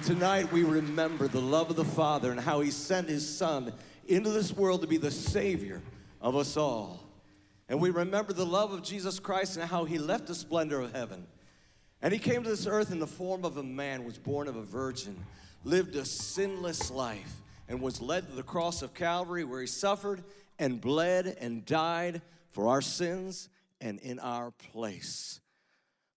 And 0.00 0.06
tonight 0.06 0.50
we 0.50 0.64
remember 0.64 1.28
the 1.28 1.42
love 1.42 1.68
of 1.68 1.76
the 1.76 1.84
Father 1.84 2.30
and 2.30 2.40
how 2.40 2.62
He 2.62 2.70
sent 2.70 3.10
His 3.10 3.36
Son 3.36 3.70
into 4.08 4.30
this 4.30 4.50
world 4.50 4.80
to 4.80 4.86
be 4.86 4.96
the 4.96 5.10
Savior 5.10 5.82
of 6.22 6.36
us 6.36 6.56
all. 6.56 7.04
And 7.68 7.82
we 7.82 7.90
remember 7.90 8.32
the 8.32 8.46
love 8.46 8.72
of 8.72 8.82
Jesus 8.82 9.20
Christ 9.20 9.58
and 9.58 9.68
how 9.68 9.84
He 9.84 9.98
left 9.98 10.26
the 10.26 10.34
splendor 10.34 10.80
of 10.80 10.94
heaven. 10.94 11.26
And 12.00 12.14
He 12.14 12.18
came 12.18 12.42
to 12.42 12.48
this 12.48 12.66
earth 12.66 12.92
in 12.92 12.98
the 12.98 13.06
form 13.06 13.44
of 13.44 13.58
a 13.58 13.62
man, 13.62 14.06
was 14.06 14.16
born 14.16 14.48
of 14.48 14.56
a 14.56 14.62
virgin, 14.62 15.22
lived 15.64 15.94
a 15.96 16.06
sinless 16.06 16.90
life, 16.90 17.42
and 17.68 17.82
was 17.82 18.00
led 18.00 18.26
to 18.26 18.34
the 18.34 18.42
cross 18.42 18.80
of 18.80 18.94
Calvary 18.94 19.44
where 19.44 19.60
He 19.60 19.66
suffered 19.66 20.24
and 20.58 20.80
bled 20.80 21.36
and 21.42 21.66
died 21.66 22.22
for 22.52 22.68
our 22.68 22.80
sins 22.80 23.50
and 23.82 23.98
in 23.98 24.18
our 24.18 24.50
place. 24.72 25.39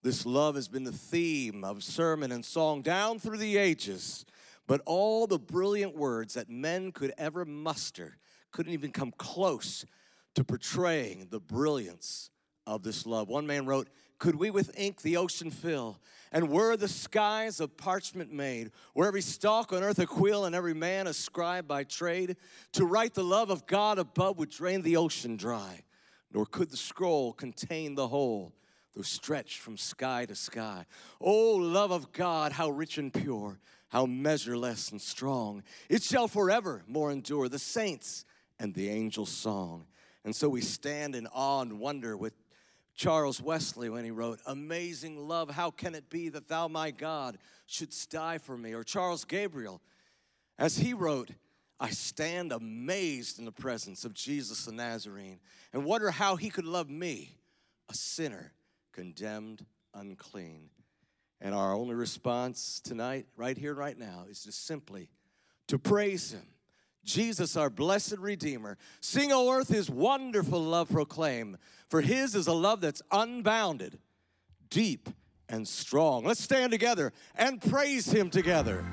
This 0.04 0.26
love 0.26 0.56
has 0.56 0.68
been 0.68 0.84
the 0.84 0.92
theme 0.92 1.64
of 1.64 1.82
sermon 1.82 2.34
and 2.34 2.44
song 2.44 2.82
down 2.82 3.20
through 3.20 3.38
the 3.38 3.56
ages, 3.56 4.26
but 4.68 4.82
all 4.86 5.28
the 5.28 5.40
brilliant 5.40 5.96
words 5.96 6.34
that 6.34 6.50
men 6.50 6.92
could 6.92 7.14
ever 7.18 7.46
muster 7.46 8.18
couldn't 8.52 8.74
even 8.74 8.92
come 8.92 9.14
close 9.18 9.86
to 10.36 10.44
portraying 10.44 11.28
the 11.30 11.40
brilliance 11.40 12.32
of 12.68 12.84
this 12.84 13.06
love. 13.06 13.30
One 13.30 13.48
man 13.48 13.66
wrote, 13.66 13.88
Could 14.20 14.36
we 14.36 14.52
with 14.52 14.78
ink 14.78 15.04
the 15.04 15.16
ocean 15.16 15.50
fill, 15.50 16.02
and 16.34 16.50
were 16.50 16.76
the 16.76 16.90
skies 16.90 17.62
of 17.62 17.78
parchment 17.78 18.30
made, 18.30 18.72
were 18.94 19.08
every 19.08 19.22
stalk 19.22 19.72
on 19.72 19.84
earth 19.84 20.00
a 20.00 20.06
quill, 20.06 20.44
and 20.44 20.54
every 20.54 20.74
man 20.74 21.08
a 21.08 21.14
scribe 21.14 21.66
by 21.66 21.86
trade, 21.86 22.36
to 22.74 22.86
write 22.86 23.14
the 23.14 23.24
love 23.24 23.50
of 23.50 23.66
God 23.68 24.00
above 24.00 24.38
would 24.38 24.50
drain 24.50 24.82
the 24.82 24.98
ocean 24.98 25.38
dry, 25.38 25.86
nor 26.34 26.46
could 26.46 26.72
the 26.72 26.78
scroll 26.78 27.32
contain 27.32 27.96
the 27.96 28.10
whole 28.10 28.52
though 28.96 29.02
stretched 29.02 29.60
from 29.60 29.78
sky 29.78 30.26
to 30.26 30.36
sky. 30.36 30.86
Oh, 31.20 31.56
love 31.56 31.92
of 31.92 32.12
God, 32.12 32.52
how 32.52 32.70
rich 32.70 32.98
and 32.98 33.14
pure, 33.14 33.60
how 33.90 34.06
measureless 34.06 34.92
and 34.92 35.02
strong. 35.02 35.64
It 35.90 36.04
shall 36.04 36.28
forever 36.28 36.84
more 36.88 37.12
endure 37.12 37.50
the 37.50 37.60
saints 37.60 38.26
and 38.60 38.74
the 38.74 38.90
angels' 38.90 39.32
song. 39.32 39.86
And 40.24 40.36
so 40.36 40.48
we 40.48 40.62
stand 40.62 41.16
in 41.16 41.28
awe 41.28 41.62
and 41.62 41.80
wonder 41.80 42.16
with 42.16 42.34
Charles 42.96 43.42
Wesley 43.42 43.90
when 43.90 44.06
he 44.06 44.12
wrote, 44.12 44.40
Amazing 44.46 45.28
love, 45.28 45.50
how 45.50 45.72
can 45.72 45.96
it 45.96 46.10
be 46.10 46.30
that 46.30 46.48
thou, 46.48 46.68
my 46.68 46.92
God, 46.92 47.38
shouldst 47.66 48.12
die 48.12 48.38
for 48.38 48.56
me? 48.56 48.74
Or 48.74 48.84
Charles 48.84 49.26
Gabriel, 49.26 49.82
as 50.60 50.78
he 50.78 50.94
wrote, 50.94 51.32
I 51.80 51.90
stand 51.90 52.52
amazed 52.52 53.40
in 53.40 53.46
the 53.46 53.52
presence 53.52 54.06
of 54.06 54.14
Jesus 54.14 54.66
the 54.66 54.72
Nazarene 54.72 55.40
and 55.74 55.84
wonder 55.84 56.12
how 56.12 56.36
he 56.36 56.50
could 56.50 56.66
love 56.66 56.90
me, 56.90 57.36
a 57.90 57.96
sinner 57.96 58.54
condemned 58.94 59.66
unclean. 59.94 60.70
And 61.42 61.54
our 61.54 61.74
only 61.74 61.96
response 61.96 62.80
tonight, 62.80 63.26
right 63.36 63.58
here, 63.58 63.74
right 63.74 63.98
now, 63.98 64.26
is 64.30 64.44
just 64.44 64.66
simply 64.66 65.10
to 65.68 65.78
praise 65.78 66.32
Him. 66.32 66.46
Jesus, 67.04 67.58
our 67.58 67.70
blessed 67.70 68.18
Redeemer. 68.18 68.78
Sing, 69.02 69.32
O 69.34 69.52
earth, 69.52 69.68
His 69.68 69.90
wonderful 69.90 70.62
love 70.62 70.90
proclaim, 70.90 71.58
for 71.90 72.00
His 72.00 72.34
is 72.34 72.48
a 72.48 72.54
love 72.54 72.80
that's 72.80 73.02
unbounded, 73.12 74.00
deep, 74.70 75.10
and 75.50 75.68
strong. 75.68 76.24
Let's 76.24 76.42
stand 76.42 76.72
together 76.72 77.12
and 77.36 77.62
praise 77.62 78.10
Him 78.10 78.30
together. 78.30 78.86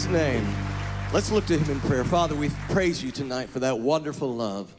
His 0.00 0.12
name. 0.12 0.46
Let's 1.12 1.30
look 1.30 1.44
to 1.46 1.58
him 1.58 1.70
in 1.70 1.78
prayer. 1.80 2.04
Father, 2.04 2.34
we 2.34 2.48
praise 2.70 3.04
you 3.04 3.10
tonight 3.10 3.50
for 3.50 3.58
that 3.58 3.80
wonderful 3.80 4.34
love 4.34 4.74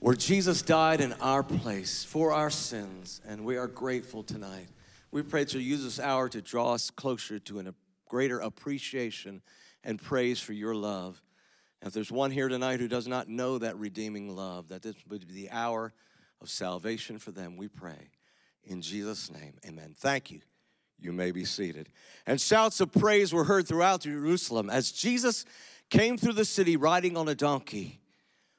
where 0.00 0.14
Jesus 0.14 0.60
died 0.60 1.00
in 1.00 1.14
our 1.14 1.42
place 1.42 2.04
for 2.04 2.32
our 2.32 2.50
sins, 2.50 3.22
and 3.26 3.42
we 3.42 3.56
are 3.56 3.66
grateful 3.66 4.22
tonight. 4.22 4.66
We 5.12 5.22
pray 5.22 5.44
that 5.44 5.54
you'll 5.54 5.62
use 5.62 5.82
this 5.82 5.98
hour 5.98 6.28
to 6.28 6.42
draw 6.42 6.74
us 6.74 6.90
closer 6.90 7.38
to 7.38 7.60
a 7.60 7.74
greater 8.06 8.38
appreciation 8.40 9.40
and 9.82 9.98
praise 9.98 10.40
for 10.40 10.52
your 10.52 10.74
love. 10.74 11.22
And 11.80 11.88
if 11.88 11.94
there's 11.94 12.12
one 12.12 12.30
here 12.30 12.48
tonight 12.48 12.80
who 12.80 12.88
does 12.88 13.08
not 13.08 13.28
know 13.28 13.56
that 13.56 13.78
redeeming 13.78 14.36
love, 14.36 14.68
that 14.68 14.82
this 14.82 14.96
would 15.08 15.26
be 15.26 15.32
the 15.32 15.50
hour 15.50 15.94
of 16.42 16.50
salvation 16.50 17.18
for 17.18 17.30
them, 17.30 17.56
we 17.56 17.68
pray. 17.68 18.10
In 18.64 18.82
Jesus' 18.82 19.30
name, 19.30 19.54
amen. 19.66 19.94
Thank 19.96 20.30
you. 20.30 20.40
You 21.00 21.12
may 21.12 21.30
be 21.30 21.44
seated. 21.44 21.88
And 22.26 22.40
shouts 22.40 22.80
of 22.80 22.92
praise 22.92 23.32
were 23.32 23.44
heard 23.44 23.68
throughout 23.68 24.02
Jerusalem 24.02 24.68
as 24.68 24.90
Jesus 24.90 25.44
came 25.90 26.18
through 26.18 26.34
the 26.34 26.44
city 26.44 26.76
riding 26.76 27.16
on 27.16 27.28
a 27.28 27.34
donkey. 27.34 28.00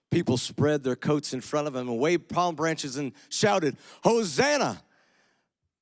People 0.09 0.37
spread 0.37 0.83
their 0.83 0.95
coats 0.95 1.33
in 1.33 1.41
front 1.41 1.67
of 1.67 1.75
him 1.75 1.87
and 1.87 1.99
waved 1.99 2.29
palm 2.29 2.55
branches 2.55 2.95
and 2.95 3.11
shouted, 3.29 3.77
Hosanna! 4.03 4.81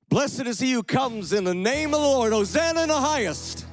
Blessed 0.10 0.48
is 0.48 0.60
he 0.60 0.72
who 0.72 0.84
comes 0.84 1.34
in 1.34 1.44
the 1.44 1.54
name 1.54 1.94
of 1.94 2.02
the 2.02 2.08
Lord. 2.08 2.34
Hosanna 2.34 2.84
in 2.84 2.90
the 2.90 2.96
highest. 2.96 3.66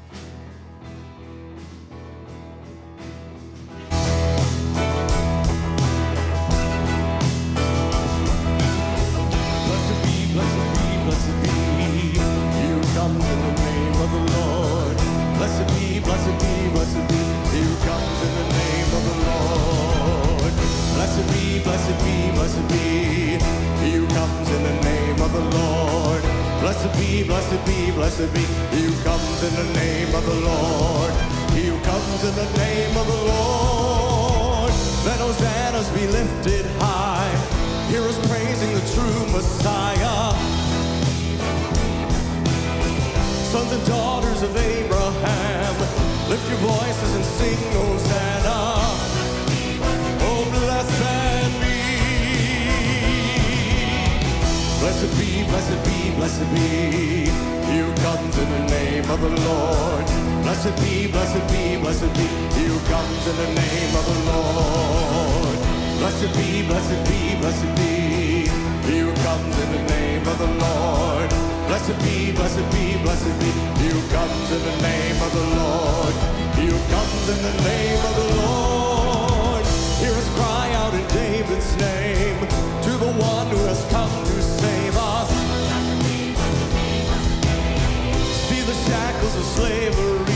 Blessed 21.85 22.05
be, 22.05 22.31
blessed 22.33 22.69
be. 22.69 23.37
He 23.85 23.93
who 23.93 24.07
comes 24.09 24.49
in 24.51 24.63
the 24.63 24.81
name 24.85 25.21
of 25.21 25.33
the 25.33 25.45
Lord. 25.59 26.23
Blessed 26.61 26.93
be, 26.99 27.23
blessed 27.25 27.67
be, 27.67 27.91
blessed 27.91 28.33
be. 28.33 28.41
He 28.75 28.85
who 28.85 29.05
comes 29.05 29.43
in 29.43 29.55
the 29.55 29.73
name 29.75 30.15
of 30.15 30.25
the 30.25 30.35
Lord. 30.35 31.13
He 31.53 31.67
who 31.67 31.79
comes 31.81 32.25
in 32.25 32.35
the 32.35 32.49
name 32.57 32.97
of 32.97 33.07
the 33.07 33.21
Lord. 33.33 34.73
Let 35.05 35.21
hosannas 35.21 35.91
be 35.91 36.07
lifted 36.07 36.65
high. 36.81 37.29
Hear 37.91 38.03
us 38.03 38.19
praising 38.29 38.73
the 38.73 38.85
true 38.95 39.21
Messiah. 39.33 40.33
Sons 43.53 43.73
and 43.73 43.87
daughters 43.87 44.43
of 44.43 44.57
Abraham, 44.57 45.75
lift 46.31 46.49
your 46.49 46.59
voices 46.59 47.15
and 47.15 47.25
sing 47.25 47.73
Hosanna. 47.73 48.44
Blessed 54.95 55.19
be, 55.19 55.43
blessed 55.51 55.85
be, 55.85 56.15
blessed 56.15 56.55
be. 56.55 57.27
Who 57.67 57.93
comes 58.07 58.39
in 58.39 58.49
the 58.49 58.63
name 58.71 59.11
of 59.11 59.21
the 59.21 59.29
Lord. 59.43 60.07
Blessed 60.47 60.77
be, 60.81 61.09
blessed 61.09 61.43
be, 61.51 61.77
blessed 61.83 62.15
be. 62.15 62.27
Who 62.63 62.79
comes 62.87 63.27
in 63.27 63.37
the 63.43 63.51
name 63.59 63.93
of 63.99 64.05
the 64.07 64.19
Lord. 64.31 65.59
Blessed 65.99 66.31
be, 66.39 66.63
blessed 66.63 67.03
be, 67.11 67.35
blessed 67.43 67.75
be. 67.75 68.47
Who 68.87 69.13
comes 69.27 69.59
in 69.59 69.73
the 69.75 69.83
name 69.83 70.29
of 70.29 70.39
the 70.39 70.51
Lord. 70.63 71.31
Blessed 71.67 71.99
be, 72.07 72.31
blessed 72.31 72.65
be, 72.71 72.95
blessed 73.03 73.35
be. 73.43 73.51
Who 73.83 73.99
comes 74.15 74.47
in 74.55 74.63
the 74.63 74.77
name 74.79 75.19
of 75.27 75.33
the 75.35 75.47
Lord. 75.59 76.15
Who 76.55 76.71
comes 76.95 77.25
in 77.35 77.43
the 77.43 77.55
name 77.67 77.99
of 77.99 78.15
the 78.15 78.29
Lord. 78.47 79.65
Hear 79.99 80.15
us 80.15 80.29
cry 80.39 80.71
out 80.79 80.95
in 80.95 81.05
David's 81.09 81.77
name 81.83 82.39
to 82.87 82.91
the 82.91 83.13
one 83.19 83.49
who 83.49 83.59
has 83.67 83.85
come 83.91 84.34
of 89.37 89.45
slavery 89.45 90.34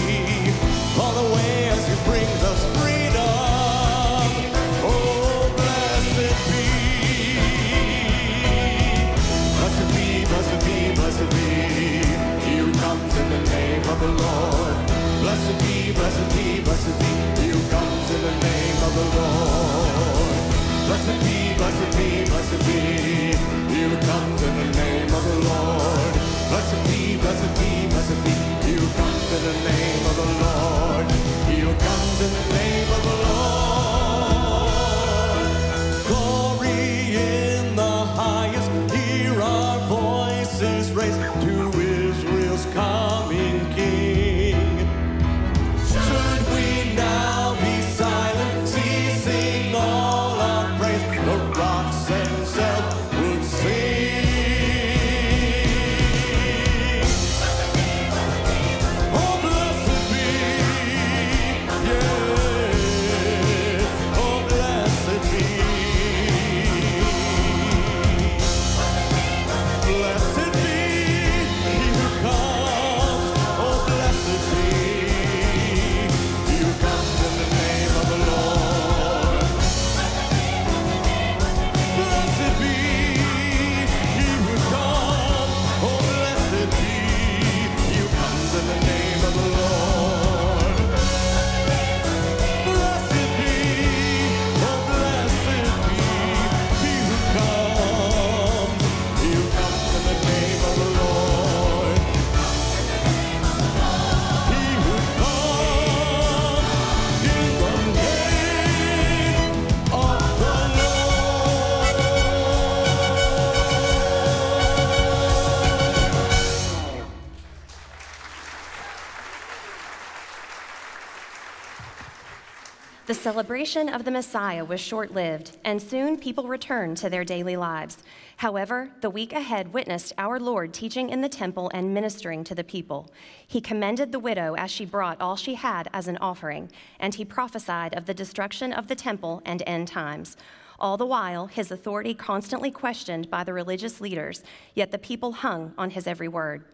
celebration 123.29 123.91
of 123.91 124.07
the 124.07 124.11
Messiah 124.11 124.65
was 124.65 124.81
short 124.81 125.13
lived, 125.13 125.59
and 125.63 125.83
soon 125.83 126.17
people 126.17 126.49
returned 126.49 126.97
to 126.97 127.11
their 127.11 127.27
daily 127.27 127.59
lives. 127.59 127.99
However, 128.39 128.89
the 129.03 129.11
week 129.11 129.35
ahead 129.35 129.75
witnessed 129.75 130.15
our 130.17 130.41
Lord 130.41 130.73
teaching 130.73 131.11
in 131.11 131.21
the 131.21 131.29
temple 131.29 131.71
and 131.75 131.93
ministering 131.93 132.43
to 132.45 132.55
the 132.55 132.65
people. 132.65 133.13
He 133.47 133.61
commended 133.61 134.13
the 134.13 134.19
widow 134.19 134.55
as 134.55 134.71
she 134.71 134.87
brought 134.87 135.21
all 135.21 135.37
she 135.37 135.57
had 135.57 135.91
as 135.93 136.09
an 136.09 136.17
offering, 136.23 136.71
and 137.01 137.15
he 137.15 137.25
prophesied 137.27 137.95
of 137.95 138.07
the 138.07 138.15
destruction 138.15 138.73
of 138.73 138.89
the 138.89 138.95
temple 138.95 139.43
and 139.45 139.63
end 139.67 139.89
times. 139.89 140.39
All 140.81 140.97
the 140.97 141.05
while, 141.05 141.49
his 141.49 141.71
authority 141.71 142.15
constantly 142.15 142.71
questioned 142.71 143.29
by 143.29 143.45
the 143.45 143.53
religious 143.53 144.01
leaders, 144.01 144.43
yet 144.73 144.91
the 144.91 144.97
people 144.97 145.33
hung 145.33 145.75
on 145.77 145.91
his 145.91 146.07
every 146.07 146.29
word. 146.29 146.65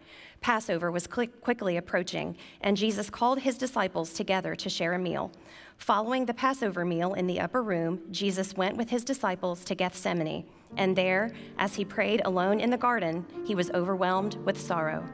Passover 0.45 0.91
was 0.91 1.07
quickly 1.07 1.79
approaching, 1.79 2.37
and 2.61 2.77
Jesus 2.77 3.09
called 3.09 3.39
his 3.39 3.57
disciples 3.57 4.13
together 4.13 4.55
to 4.57 4.69
share 4.69 4.93
a 4.93 4.99
meal. 4.99 5.33
Following 5.79 6.27
the 6.27 6.35
Passover 6.35 6.85
meal 6.85 7.15
in 7.15 7.27
the 7.27 7.41
upper 7.41 7.63
room, 7.63 8.03
Jesus 8.11 8.53
went 8.55 8.77
with 8.77 8.91
his 8.91 9.05
disciples 9.05 9.65
to 9.65 9.75
Gethsemane, 9.75 10.45
and 10.77 10.95
there, 10.95 11.31
as 11.57 11.75
he 11.75 11.83
prayed 11.83 12.21
alone 12.27 12.61
in 12.61 12.69
the 12.69 12.77
garden, 12.77 13.25
he 13.47 13.55
was 13.55 13.71
overwhelmed 13.71 14.35
with 14.45 14.61
sorrow. 14.61 15.09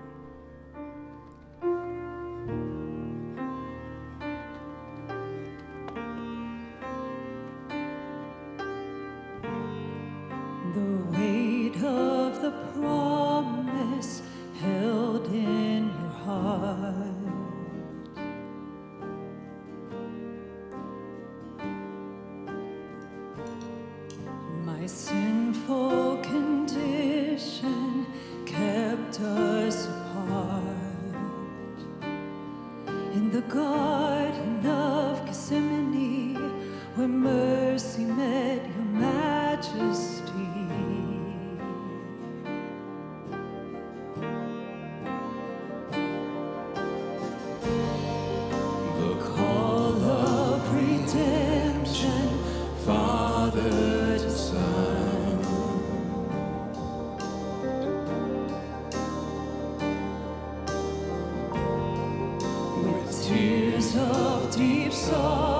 Of 63.96 64.54
deep 64.56 64.92
sorrow, 64.92 65.59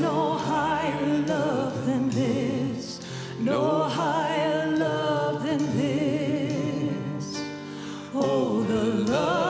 no 0.00 0.34
higher 0.34 1.18
love 1.26 1.86
than 1.86 2.08
this, 2.10 3.00
no 3.38 3.84
higher 3.84 4.66
love 4.76 5.42
than 5.44 5.76
this. 5.76 7.42
Oh, 8.14 8.62
the 8.62 9.10
love. 9.10 9.49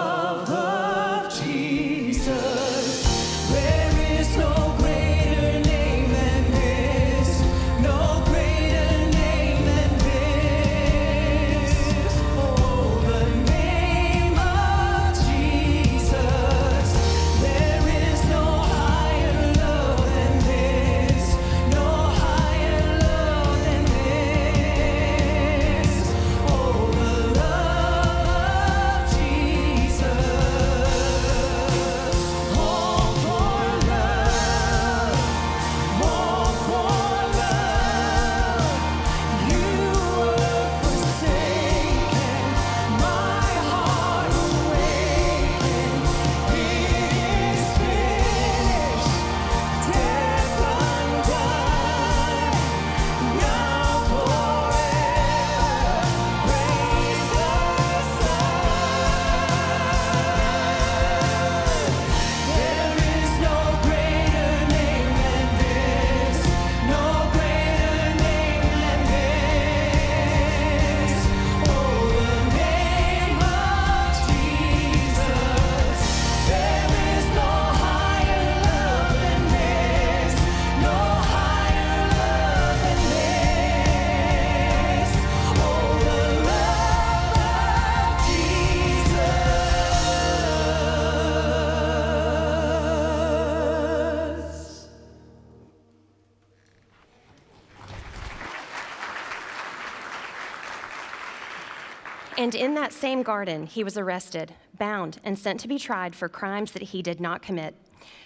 And 102.51 102.61
in 102.61 102.75
that 102.75 102.93
same 102.93 103.23
garden, 103.23 103.65
he 103.67 103.85
was 103.85 103.97
arrested, 103.97 104.53
bound, 104.77 105.21
and 105.23 105.39
sent 105.39 105.61
to 105.61 105.69
be 105.69 105.79
tried 105.79 106.17
for 106.17 106.29
crimes 106.29 106.73
that 106.73 106.83
he 106.83 107.01
did 107.01 107.21
not 107.21 107.43
commit. 107.43 107.77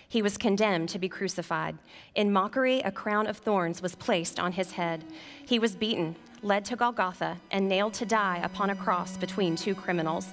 He 0.08 0.22
was 0.22 0.38
condemned 0.38 0.88
to 0.88 0.98
be 0.98 1.10
crucified. 1.10 1.76
In 2.14 2.32
mockery, 2.32 2.80
a 2.80 2.90
crown 2.90 3.26
of 3.26 3.36
thorns 3.36 3.82
was 3.82 3.94
placed 3.94 4.40
on 4.40 4.52
his 4.52 4.72
head. 4.72 5.04
He 5.44 5.58
was 5.58 5.76
beaten, 5.76 6.16
led 6.40 6.64
to 6.64 6.74
Golgotha, 6.74 7.36
and 7.50 7.68
nailed 7.68 7.92
to 7.94 8.06
die 8.06 8.40
upon 8.42 8.70
a 8.70 8.74
cross 8.74 9.18
between 9.18 9.56
two 9.56 9.74
criminals. 9.74 10.28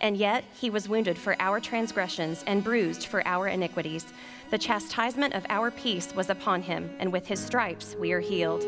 And 0.00 0.16
yet 0.16 0.44
he 0.54 0.70
was 0.70 0.88
wounded 0.88 1.18
for 1.18 1.34
our 1.40 1.58
transgressions 1.58 2.44
and 2.46 2.62
bruised 2.62 3.06
for 3.06 3.26
our 3.26 3.48
iniquities. 3.48 4.06
The 4.50 4.58
chastisement 4.58 5.34
of 5.34 5.44
our 5.48 5.72
peace 5.72 6.14
was 6.14 6.30
upon 6.30 6.62
him, 6.62 6.94
and 7.00 7.12
with 7.12 7.26
his 7.26 7.40
stripes 7.40 7.96
we 7.98 8.12
are 8.12 8.20
healed. 8.20 8.64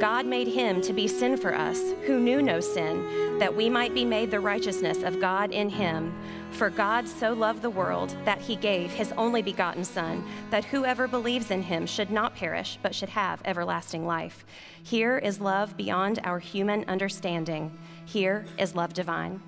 God 0.00 0.26
made 0.26 0.48
him 0.48 0.80
to 0.82 0.92
be 0.92 1.06
sin 1.06 1.36
for 1.36 1.54
us, 1.54 1.92
who 2.06 2.18
knew 2.18 2.42
no 2.42 2.60
sin, 2.60 3.38
that 3.38 3.54
we 3.54 3.68
might 3.68 3.94
be 3.94 4.04
made 4.04 4.30
the 4.30 4.40
righteousness 4.40 5.02
of 5.02 5.20
God 5.20 5.52
in 5.52 5.68
him. 5.68 6.12
For 6.50 6.70
God 6.70 7.08
so 7.08 7.32
loved 7.32 7.62
the 7.62 7.70
world 7.70 8.16
that 8.24 8.40
he 8.40 8.56
gave 8.56 8.90
his 8.90 9.12
only 9.12 9.42
begotten 9.42 9.84
Son, 9.84 10.24
that 10.50 10.64
whoever 10.64 11.08
believes 11.08 11.50
in 11.50 11.62
him 11.62 11.86
should 11.86 12.10
not 12.10 12.34
perish, 12.34 12.78
but 12.82 12.94
should 12.94 13.08
have 13.10 13.40
everlasting 13.44 14.06
life. 14.06 14.44
Here 14.82 15.18
is 15.18 15.40
love 15.40 15.76
beyond 15.76 16.20
our 16.24 16.38
human 16.38 16.84
understanding. 16.88 17.70
Here 18.04 18.44
is 18.58 18.74
love 18.74 18.92
divine. 18.92 19.40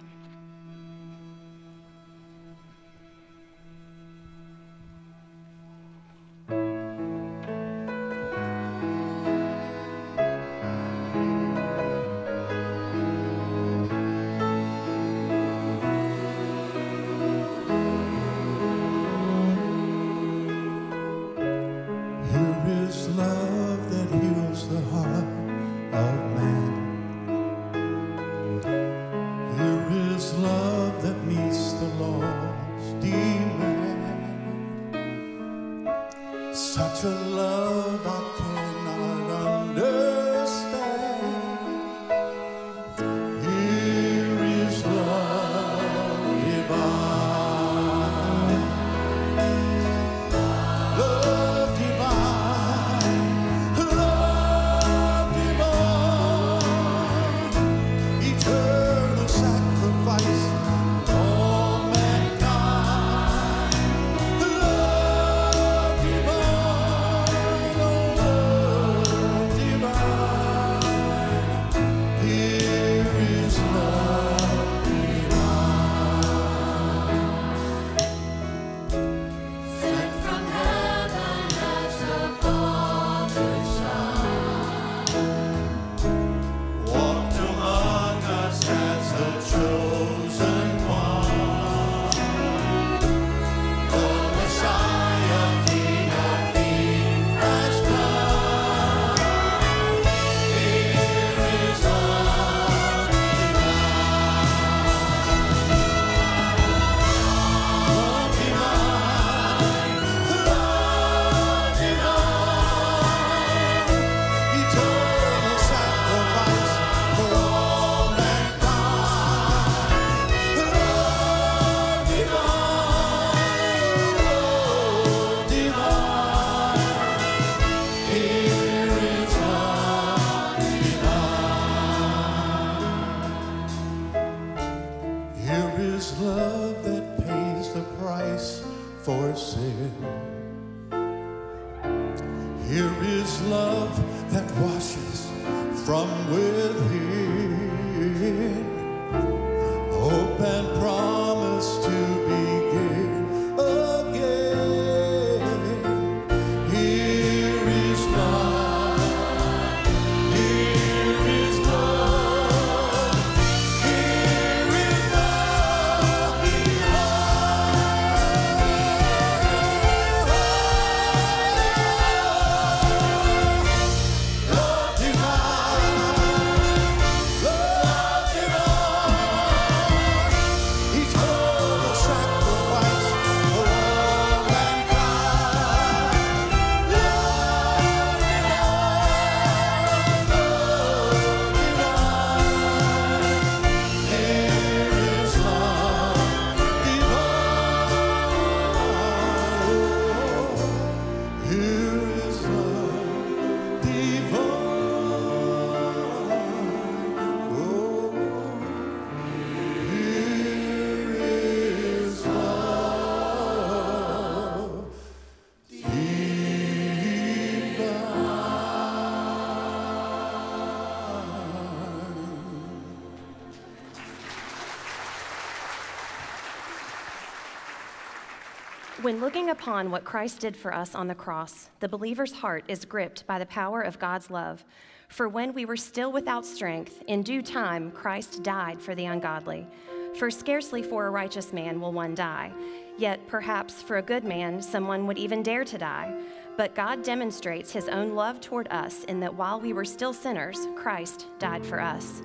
When 229.05 229.21
looking 229.21 229.51
upon 229.51 229.91
what 229.91 230.07
Christ 230.07 230.41
did 230.41 230.57
for 230.57 230.73
us 230.73 230.95
on 230.95 231.09
the 231.09 231.15
cross, 231.15 231.69
the 231.81 231.89
believer's 231.91 232.33
heart 232.33 232.65
is 232.69 232.87
gripped 232.87 233.27
by 233.27 233.39
the 233.39 233.45
power 233.45 233.83
of 233.83 233.99
God's 233.99 234.31
love. 234.31 234.65
For 235.09 235.29
when 235.29 235.53
we 235.53 235.67
were 235.67 235.77
still 235.77 236.11
without 236.11 236.47
strength, 236.47 237.03
in 237.07 237.23
due 237.23 237.43
time 237.43 237.91
Christ 237.91 238.43
died 238.43 238.81
for 238.81 238.95
the 238.95 239.05
ungodly. 239.05 239.67
For 240.15 240.31
scarcely 240.31 240.83
for 240.83 241.07
a 241.07 241.11
righteous 241.11 241.53
man 241.53 241.83
will 241.83 241.93
one 241.93 242.15
die, 242.15 242.51
yet 242.97 243.21
perhaps 243.29 243.83
for 243.83 243.99
a 243.99 244.03
good 244.03 244.25
man 244.25 244.63
someone 244.63 245.07
would 245.07 245.19
even 245.19 245.43
dare 245.43 245.67
to 245.67 245.77
die. 245.77 246.19
But 246.57 246.75
God 246.75 247.03
demonstrates 247.03 247.73
his 247.73 247.91
own 247.91 248.15
love 248.15 248.41
toward 248.41 248.69
us 248.69 249.05
in 249.05 249.21
that 249.21 249.35
while 249.35 249.61
we 249.61 249.75
were 249.75 249.85
still 249.85 250.15
sinners, 250.15 250.67
Christ 250.77 251.27
died 251.39 251.67
for 251.67 251.79
us. 251.79 252.23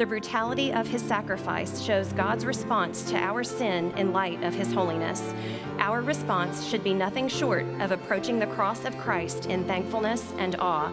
The 0.00 0.06
brutality 0.06 0.72
of 0.72 0.86
his 0.86 1.02
sacrifice 1.02 1.82
shows 1.82 2.14
God's 2.14 2.46
response 2.46 3.02
to 3.10 3.18
our 3.18 3.44
sin 3.44 3.92
in 3.98 4.14
light 4.14 4.42
of 4.42 4.54
his 4.54 4.72
holiness. 4.72 5.34
Our 5.78 6.00
response 6.00 6.66
should 6.66 6.82
be 6.82 6.94
nothing 6.94 7.28
short 7.28 7.66
of 7.80 7.92
approaching 7.92 8.38
the 8.38 8.46
cross 8.46 8.86
of 8.86 8.96
Christ 8.96 9.44
in 9.44 9.66
thankfulness 9.66 10.32
and 10.38 10.56
awe. 10.58 10.90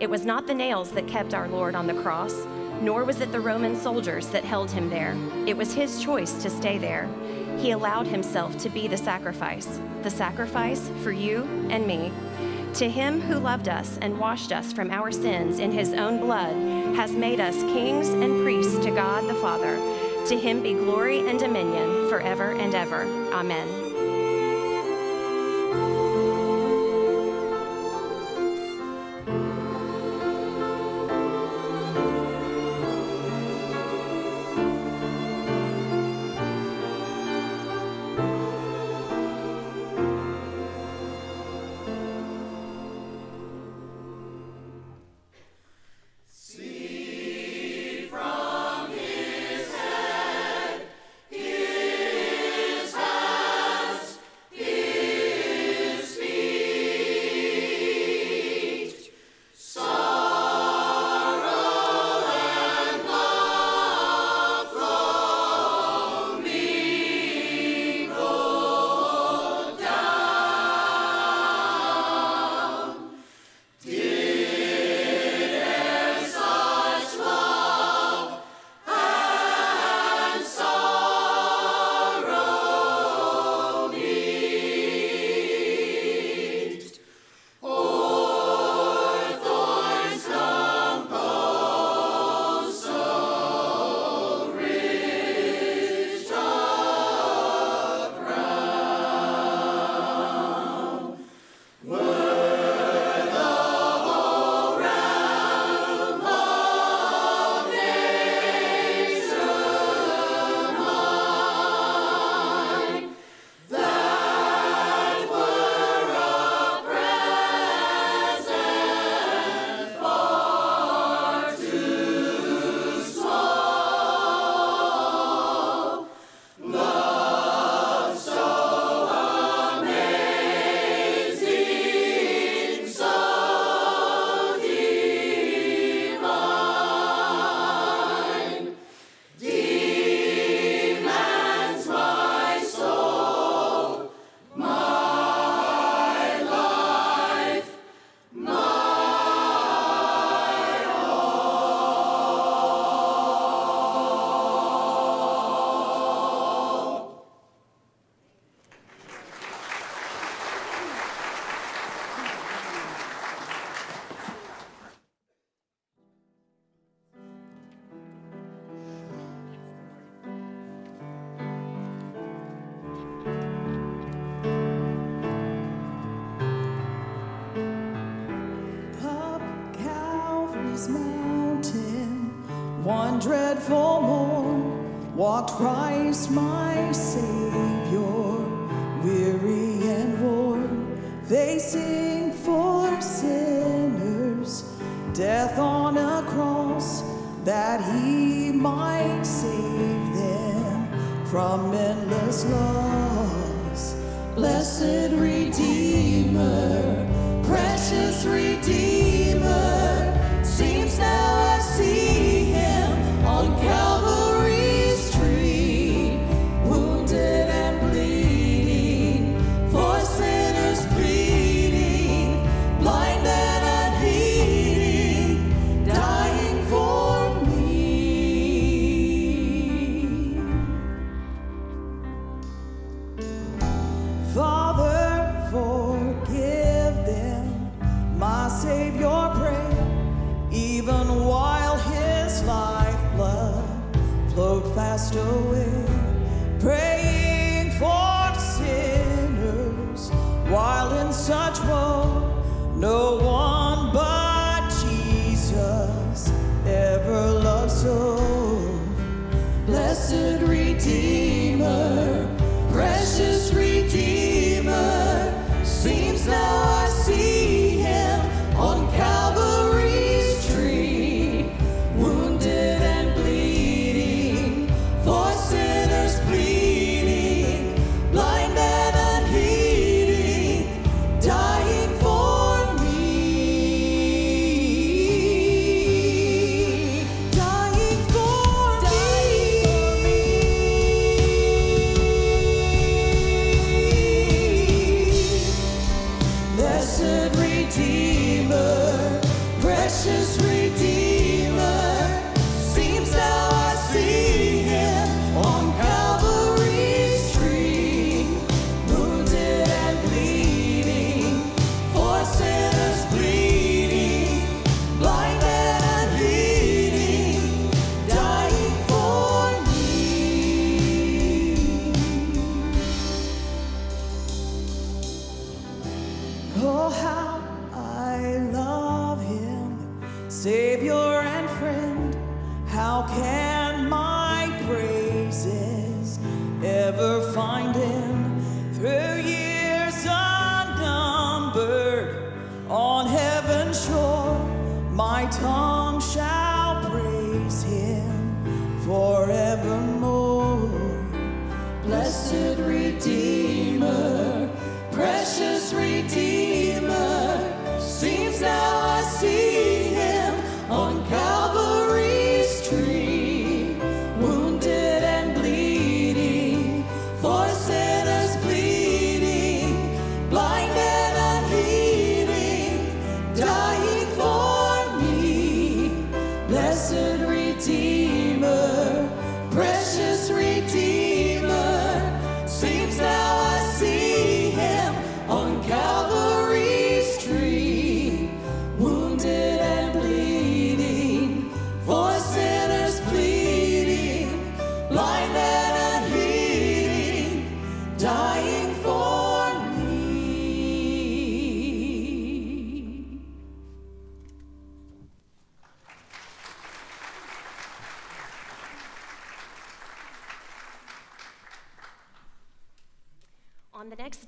It 0.00 0.10
was 0.10 0.26
not 0.26 0.46
the 0.46 0.52
nails 0.52 0.90
that 0.90 1.08
kept 1.08 1.32
our 1.32 1.48
Lord 1.48 1.74
on 1.74 1.86
the 1.86 2.02
cross, 2.02 2.44
nor 2.82 3.04
was 3.04 3.22
it 3.22 3.32
the 3.32 3.40
Roman 3.40 3.74
soldiers 3.74 4.26
that 4.26 4.44
held 4.44 4.70
him 4.70 4.90
there. 4.90 5.16
It 5.46 5.56
was 5.56 5.72
his 5.72 6.02
choice 6.02 6.34
to 6.42 6.50
stay 6.50 6.76
there. 6.76 7.08
He 7.56 7.70
allowed 7.70 8.06
himself 8.06 8.58
to 8.58 8.68
be 8.68 8.86
the 8.86 8.98
sacrifice, 8.98 9.80
the 10.02 10.10
sacrifice 10.10 10.90
for 11.02 11.10
you 11.10 11.44
and 11.70 11.86
me. 11.86 12.12
To 12.76 12.90
him 12.90 13.22
who 13.22 13.38
loved 13.38 13.70
us 13.70 13.96
and 14.02 14.18
washed 14.18 14.52
us 14.52 14.70
from 14.70 14.90
our 14.90 15.10
sins 15.10 15.60
in 15.60 15.72
his 15.72 15.94
own 15.94 16.20
blood 16.20 16.54
has 16.94 17.10
made 17.12 17.40
us 17.40 17.54
kings 17.72 18.10
and 18.10 18.42
priests 18.42 18.76
to 18.84 18.90
God 18.90 19.26
the 19.26 19.34
Father. 19.36 19.76
To 20.26 20.38
him 20.38 20.62
be 20.62 20.74
glory 20.74 21.26
and 21.26 21.38
dominion 21.38 22.10
forever 22.10 22.52
and 22.52 22.74
ever. 22.74 23.04
Amen. 23.32 23.85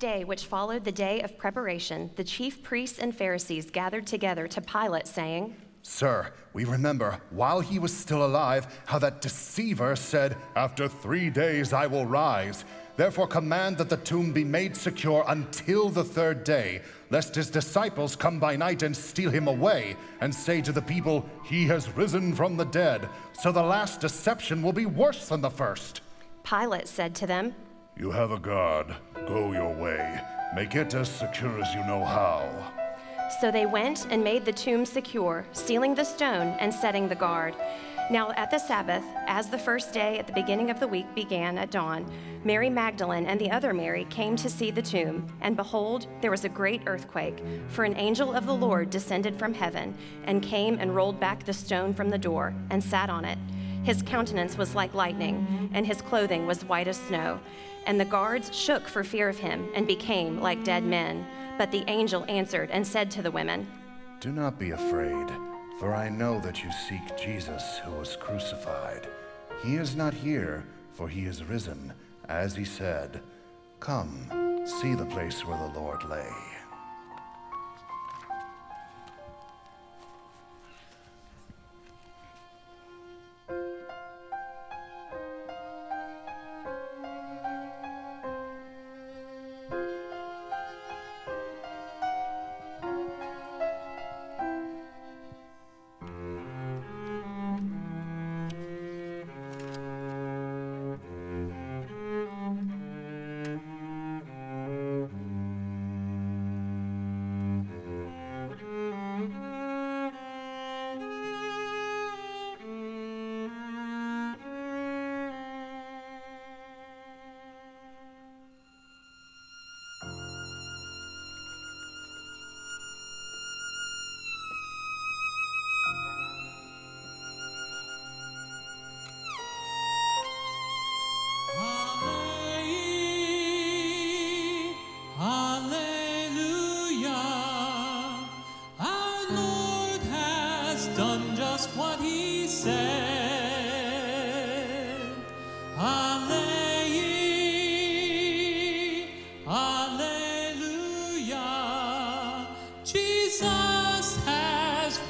Day, 0.09 0.23
which 0.23 0.45
followed 0.45 0.83
the 0.83 0.91
day 0.91 1.21
of 1.21 1.37
preparation, 1.37 2.09
the 2.15 2.23
chief 2.23 2.63
priests 2.63 2.99
and 2.99 3.15
Pharisees 3.15 3.69
gathered 3.69 4.07
together 4.07 4.47
to 4.47 4.61
Pilate, 4.61 5.07
saying, 5.07 5.55
Sir, 5.83 6.33
we 6.53 6.65
remember 6.65 7.21
while 7.29 7.61
he 7.61 7.77
was 7.79 7.95
still 7.95 8.25
alive 8.25 8.63
how 8.85 8.99
that 8.99 9.21
deceiver 9.21 9.95
said, 9.95 10.35
After 10.55 10.87
three 10.87 11.29
days 11.29 11.73
I 11.73 11.85
will 11.87 12.05
rise. 12.05 12.65
Therefore, 12.97 13.27
command 13.27 13.77
that 13.77 13.89
the 13.89 14.03
tomb 14.09 14.33
be 14.33 14.43
made 14.43 14.75
secure 14.75 15.23
until 15.27 15.89
the 15.89 16.03
third 16.03 16.43
day, 16.43 16.81
lest 17.11 17.35
his 17.35 17.49
disciples 17.49 18.15
come 18.15 18.39
by 18.39 18.55
night 18.55 18.81
and 18.83 18.95
steal 18.95 19.31
him 19.31 19.47
away, 19.47 19.95
and 20.21 20.33
say 20.33 20.59
to 20.61 20.73
the 20.73 20.81
people, 20.81 21.17
He 21.45 21.65
has 21.67 21.95
risen 21.95 22.35
from 22.35 22.57
the 22.57 22.71
dead. 22.83 23.07
So 23.41 23.51
the 23.51 23.69
last 23.75 24.01
deception 24.01 24.61
will 24.63 24.73
be 24.73 24.85
worse 24.85 25.29
than 25.29 25.41
the 25.41 25.57
first. 25.61 26.01
Pilate 26.43 26.87
said 26.87 27.13
to 27.15 27.27
them, 27.27 27.53
You 27.99 28.11
have 28.11 28.31
a 28.31 28.39
guard. 28.39 28.95
Go 29.27 29.51
your 29.51 29.75
way. 29.75 30.21
Make 30.55 30.73
it 30.75 30.93
as 30.93 31.09
secure 31.09 31.61
as 31.61 31.75
you 31.75 31.81
know 31.85 32.05
how. 32.05 32.47
So 33.41 33.51
they 33.51 33.65
went 33.65 34.07
and 34.09 34.23
made 34.23 34.45
the 34.45 34.53
tomb 34.53 34.85
secure, 34.85 35.45
sealing 35.51 35.95
the 35.95 36.05
stone 36.05 36.55
and 36.61 36.73
setting 36.73 37.09
the 37.09 37.15
guard. 37.15 37.55
Now, 38.09 38.31
at 38.37 38.51
the 38.51 38.57
Sabbath, 38.57 39.03
as 39.27 39.49
the 39.49 39.59
first 39.59 39.91
day 39.91 40.17
at 40.17 40.27
the 40.27 40.33
beginning 40.33 40.69
of 40.69 40.79
the 40.79 40.87
week 40.87 41.13
began 41.13 41.57
at 41.57 41.71
dawn, 41.71 42.09
Mary 42.45 42.69
Magdalene 42.69 43.25
and 43.25 43.37
the 43.37 43.51
other 43.51 43.73
Mary 43.73 44.05
came 44.05 44.37
to 44.37 44.49
see 44.49 44.71
the 44.71 44.81
tomb. 44.81 45.27
And 45.41 45.57
behold, 45.57 46.07
there 46.21 46.31
was 46.31 46.45
a 46.45 46.49
great 46.49 46.83
earthquake, 46.85 47.43
for 47.67 47.83
an 47.83 47.97
angel 47.97 48.33
of 48.33 48.45
the 48.45 48.55
Lord 48.55 48.89
descended 48.89 49.37
from 49.37 49.53
heaven 49.53 49.93
and 50.23 50.41
came 50.41 50.79
and 50.79 50.95
rolled 50.95 51.19
back 51.19 51.43
the 51.43 51.51
stone 51.51 51.93
from 51.93 52.09
the 52.09 52.17
door 52.17 52.53
and 52.69 52.81
sat 52.81 53.09
on 53.09 53.25
it. 53.25 53.37
His 53.83 54.01
countenance 54.01 54.57
was 54.57 54.75
like 54.75 54.93
lightning, 54.93 55.69
and 55.73 55.85
his 55.85 56.01
clothing 56.01 56.45
was 56.45 56.65
white 56.65 56.87
as 56.87 56.97
snow. 56.97 57.39
And 57.85 57.99
the 57.99 58.05
guards 58.05 58.55
shook 58.55 58.87
for 58.87 59.03
fear 59.03 59.29
of 59.29 59.37
him 59.37 59.69
and 59.73 59.87
became 59.87 60.39
like 60.39 60.63
dead 60.63 60.83
men. 60.83 61.25
But 61.57 61.71
the 61.71 61.83
angel 61.87 62.25
answered 62.27 62.69
and 62.71 62.85
said 62.85 63.11
to 63.11 63.21
the 63.21 63.31
women, 63.31 63.67
Do 64.19 64.31
not 64.31 64.59
be 64.59 64.71
afraid, 64.71 65.27
for 65.79 65.93
I 65.93 66.09
know 66.09 66.39
that 66.41 66.63
you 66.63 66.71
seek 66.87 67.17
Jesus 67.17 67.79
who 67.83 67.91
was 67.91 68.15
crucified. 68.15 69.07
He 69.63 69.75
is 69.75 69.95
not 69.95 70.13
here, 70.13 70.63
for 70.93 71.09
he 71.09 71.25
is 71.25 71.43
risen, 71.43 71.93
as 72.29 72.55
he 72.55 72.65
said. 72.65 73.21
Come, 73.79 74.65
see 74.65 74.93
the 74.95 75.05
place 75.05 75.45
where 75.45 75.57
the 75.57 75.79
Lord 75.79 76.03
lay. 76.05 76.48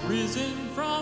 risen 0.07 0.53
from 0.75 0.98